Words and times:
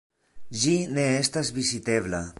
Ĝi 0.61 0.73
ne 0.95 1.05
estas 1.19 1.55
vizitebla. 1.59 2.29